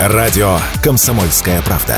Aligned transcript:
Радио 0.00 0.58
«Комсомольская 0.80 1.60
правда». 1.60 1.94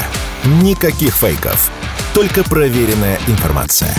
Никаких 0.63 1.13
фейков. 1.13 1.71
Только 2.15 2.49
проверенная 2.49 3.19
информация. 3.29 3.93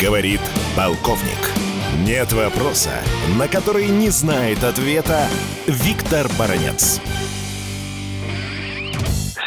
Говорит 0.00 0.38
полковник. 0.76 1.42
Нет 2.06 2.32
вопроса, 2.32 3.02
на 3.36 3.48
который 3.48 3.88
не 3.88 4.10
знает 4.10 4.62
ответа 4.62 5.26
Виктор 5.66 6.28
Баранец. 6.38 7.00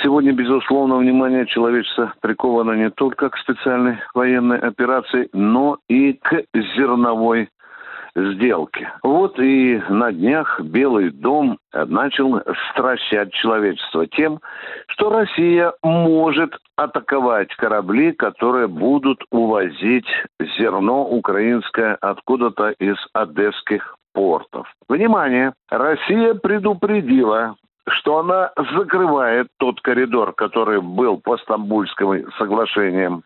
Сегодня, 0.04 0.34
безусловно, 0.34 0.98
внимание 0.98 1.46
человечества 1.46 2.14
приковано 2.20 2.74
не 2.74 2.90
только 2.90 3.30
к 3.30 3.38
специальной 3.38 4.00
военной 4.14 4.60
операции, 4.60 5.30
но 5.32 5.78
и 5.88 6.12
к 6.14 6.44
зерновой 6.76 7.48
сделки. 8.16 8.89
Вот 9.04 9.40
и 9.40 9.81
на 9.90 10.12
днях 10.12 10.59
Белый 10.62 11.12
дом 11.12 11.58
начал 11.73 12.41
стращать 12.72 13.32
человечество 13.34 14.08
тем, 14.08 14.40
что 14.88 15.09
Россия 15.09 15.73
может 15.84 16.55
атаковать 16.76 17.54
корабли, 17.55 18.12
которые 18.12 18.68
будут 18.68 19.23
увозить 19.32 20.08
зерно 20.58 21.05
украинское 21.05 21.98
откуда-то 22.02 22.70
из 22.80 22.98
одесских 23.13 23.95
портов. 24.13 24.68
Внимание! 24.88 25.54
Россия 25.70 26.34
предупредила 26.34 27.55
что 27.91 28.20
она 28.20 28.52
закрывает 28.76 29.48
тот 29.57 29.82
коридор, 29.82 30.34
который 30.34 30.82
был 30.82 31.18
по 31.18 31.38
Стамбульскому 31.38 32.32
соглашениям 32.38 33.23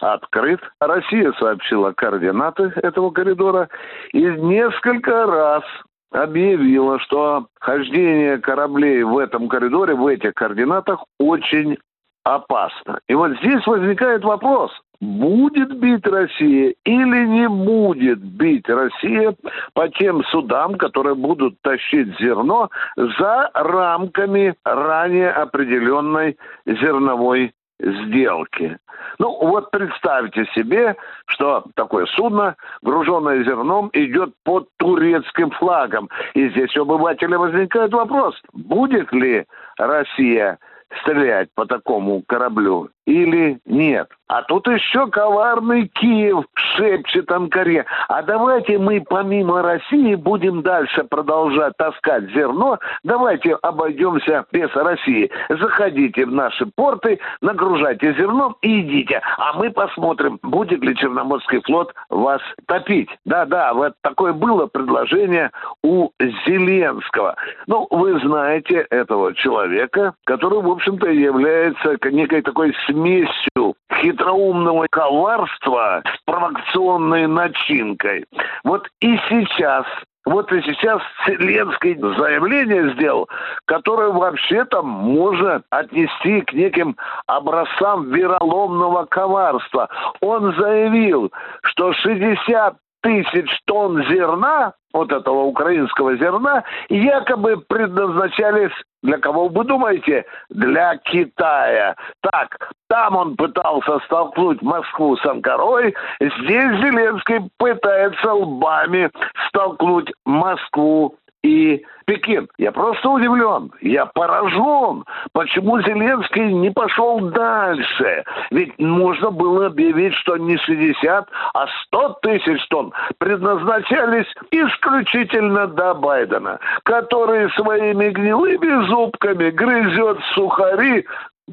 открыт. 0.00 0.60
Россия 0.80 1.32
сообщила 1.38 1.92
координаты 1.92 2.72
этого 2.76 3.10
коридора 3.10 3.68
и 4.12 4.22
несколько 4.22 5.26
раз 5.26 5.64
объявила, 6.12 6.98
что 7.00 7.46
хождение 7.60 8.38
кораблей 8.38 9.02
в 9.02 9.18
этом 9.18 9.48
коридоре, 9.48 9.94
в 9.94 10.06
этих 10.06 10.34
координатах 10.34 11.04
очень 11.18 11.76
опасно. 12.24 12.98
И 13.08 13.14
вот 13.14 13.36
здесь 13.38 13.64
возникает 13.66 14.24
вопрос, 14.24 14.72
будет 15.00 15.78
бить 15.78 16.06
Россия 16.06 16.74
или 16.84 17.26
не 17.26 17.48
будет 17.48 18.18
бить 18.18 18.68
Россия 18.68 19.34
по 19.74 19.88
тем 19.88 20.24
судам, 20.24 20.76
которые 20.76 21.14
будут 21.14 21.60
тащить 21.62 22.18
зерно 22.18 22.70
за 22.96 23.50
рамками 23.54 24.54
ранее 24.64 25.30
определенной 25.30 26.36
зерновой 26.66 27.52
сделки. 27.80 28.78
Ну, 29.18 29.38
вот 29.40 29.70
представьте 29.70 30.46
себе, 30.54 30.96
что 31.26 31.64
такое 31.74 32.06
судно, 32.06 32.56
груженное 32.82 33.44
зерном, 33.44 33.90
идет 33.92 34.32
под 34.44 34.68
турецким 34.78 35.50
флагом. 35.50 36.08
И 36.34 36.48
здесь 36.50 36.76
у 36.76 36.82
обывателя 36.82 37.38
возникает 37.38 37.92
вопрос, 37.92 38.40
будет 38.52 39.12
ли 39.12 39.46
Россия 39.78 40.58
стрелять 41.02 41.48
по 41.54 41.66
такому 41.66 42.22
кораблю 42.26 42.88
или 43.06 43.58
нет. 43.64 44.08
А 44.28 44.42
тут 44.42 44.66
еще 44.66 45.06
коварный 45.06 45.86
Киев 45.86 46.44
шепчет 46.54 47.30
Анкаре. 47.30 47.84
А 48.08 48.22
давайте 48.22 48.76
мы 48.76 49.00
помимо 49.00 49.62
России 49.62 50.16
будем 50.16 50.62
дальше 50.62 51.04
продолжать 51.04 51.74
таскать 51.76 52.24
зерно. 52.32 52.78
Давайте 53.04 53.54
обойдемся 53.62 54.44
без 54.50 54.74
России. 54.74 55.30
Заходите 55.48 56.26
в 56.26 56.32
наши 56.32 56.66
порты, 56.66 57.20
нагружайте 57.40 58.14
зерном 58.14 58.56
и 58.62 58.80
идите. 58.80 59.22
А 59.38 59.52
мы 59.52 59.70
посмотрим, 59.70 60.40
будет 60.42 60.82
ли 60.82 60.96
Черноморский 60.96 61.60
флот 61.62 61.94
вас 62.10 62.40
топить. 62.66 63.10
Да-да, 63.24 63.74
вот 63.74 63.94
такое 64.00 64.32
было 64.32 64.66
предложение 64.66 65.52
у 65.84 66.10
Зеленского. 66.18 67.36
Ну, 67.68 67.86
вы 67.90 68.18
знаете 68.18 68.86
этого 68.90 69.34
человека, 69.34 70.14
который, 70.24 70.60
в 70.60 70.68
общем-то, 70.68 71.08
является 71.08 71.96
некой 72.10 72.42
такой 72.42 72.74
смесью 72.96 73.74
хитроумного 74.00 74.86
коварства 74.90 76.02
с 76.04 76.24
провокационной 76.24 77.26
начинкой. 77.26 78.24
Вот 78.64 78.88
и 79.00 79.16
сейчас 79.28 79.84
вот 80.24 80.50
и 80.52 80.60
сейчас 80.62 81.00
Зеленский 81.28 81.94
заявление 81.94 82.92
сделал, 82.94 83.28
которое 83.64 84.10
вообще-то 84.10 84.82
можно 84.82 85.62
отнести 85.70 86.40
к 86.40 86.52
неким 86.52 86.96
образцам 87.28 88.10
вероломного 88.10 89.04
коварства. 89.04 89.88
Он 90.20 90.52
заявил, 90.56 91.32
что 91.62 91.92
60 91.92 92.76
тысяч 93.06 93.48
тонн 93.66 94.02
зерна, 94.08 94.72
вот 94.92 95.12
этого 95.12 95.42
украинского 95.42 96.16
зерна, 96.16 96.64
якобы 96.88 97.56
предназначались 97.56 98.72
для 99.04 99.18
кого 99.18 99.46
вы 99.46 99.62
думаете? 99.62 100.24
Для 100.50 100.96
Китая. 100.96 101.94
Так, 102.20 102.72
там 102.88 103.14
он 103.14 103.36
пытался 103.36 104.00
столкнуть 104.06 104.60
Москву 104.62 105.16
с 105.16 105.24
Анкарой, 105.24 105.94
здесь 106.18 106.80
Зеленский 106.80 107.48
пытается 107.58 108.32
лбами 108.32 109.08
столкнуть 109.46 110.12
Москву 110.24 111.14
и 111.46 111.84
Пекин. 112.06 112.48
Я 112.58 112.72
просто 112.72 113.08
удивлен, 113.08 113.72
я 113.80 114.06
поражен, 114.06 115.04
почему 115.32 115.80
Зеленский 115.80 116.52
не 116.52 116.70
пошел 116.70 117.20
дальше. 117.20 118.24
Ведь 118.50 118.78
можно 118.78 119.30
было 119.30 119.66
объявить, 119.66 120.14
что 120.14 120.36
не 120.36 120.56
60, 120.56 121.28
а 121.54 121.66
100 121.86 122.18
тысяч 122.22 122.66
тонн 122.68 122.92
предназначались 123.18 124.32
исключительно 124.50 125.66
до 125.66 125.94
Байдена, 125.94 126.58
который 126.84 127.50
своими 127.52 128.10
гнилыми 128.10 128.86
зубками 128.88 129.50
грызет 129.50 130.18
сухари, 130.34 131.06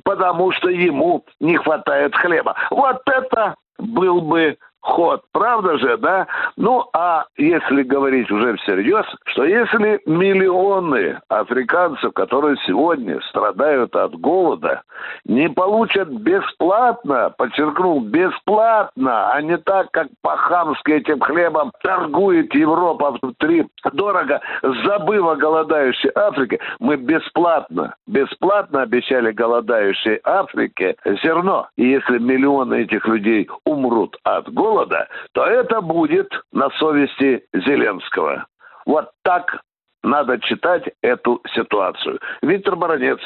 потому 0.03 0.51
что 0.51 0.69
ему 0.69 1.25
не 1.39 1.57
хватает 1.57 2.15
хлеба. 2.15 2.55
Вот 2.69 3.01
это 3.07 3.55
был 3.79 4.21
бы 4.21 4.57
ход, 4.83 5.23
правда 5.31 5.77
же, 5.77 5.97
да? 5.97 6.27
Ну, 6.57 6.85
а 6.93 7.25
если 7.37 7.83
говорить 7.83 8.29
уже 8.29 8.55
всерьез, 8.57 9.05
что 9.25 9.45
если 9.45 10.01
миллионы 10.05 11.19
африканцев, 11.29 12.13
которые 12.13 12.57
сегодня 12.67 13.19
страдают 13.29 13.95
от 13.95 14.13
голода, 14.19 14.81
не 15.25 15.49
получат 15.49 16.09
бесплатно, 16.09 17.33
подчеркнул, 17.37 18.01
бесплатно, 18.01 19.31
а 19.31 19.41
не 19.41 19.57
так, 19.57 19.89
как 19.91 20.07
по-хамски 20.21 20.91
этим 20.91 21.21
хлебом 21.21 21.71
торгует 21.81 22.53
Европа 22.53 23.17
в 23.21 23.33
три 23.37 23.65
дорого, 23.93 24.41
забыв 24.61 25.25
о 25.25 25.35
голодающей 25.35 26.11
Африке, 26.13 26.59
мы 26.79 26.97
бесплатно, 26.97 27.95
бесплатно 28.05 28.81
обещали 28.81 29.31
голодающей 29.31 30.19
Африке 30.25 30.95
зерно. 31.23 31.67
И 31.77 31.87
если 31.87 32.17
миллионы 32.17 32.81
этих 32.81 33.07
людей 33.07 33.49
умрут 33.65 34.17
от 34.23 34.51
голода, 34.53 34.72
голода, 34.73 35.07
то 35.33 35.45
это 35.45 35.81
будет 35.81 36.29
на 36.51 36.69
совести 36.79 37.45
Зеленского. 37.53 38.47
Вот 38.85 39.11
так 39.23 39.61
надо 40.03 40.39
читать 40.39 40.83
эту 41.01 41.41
ситуацию. 41.53 42.19
Виктор 42.41 42.75
Баранец, 42.75 43.19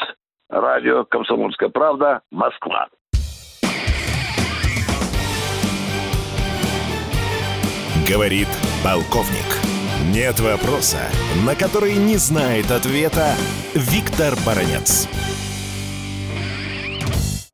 радио 0.50 1.06
«Комсомольская 1.06 1.69
правда», 1.69 2.22
Москва. 2.31 2.88
Говорит 8.07 8.47
полковник. 8.84 9.50
Нет 10.13 10.40
вопроса, 10.40 11.00
на 11.46 11.56
который 11.56 11.96
не 11.96 12.16
знает 12.16 12.72
ответа 12.72 13.36
Виктор 13.74 14.34
Баранец. 14.46 15.07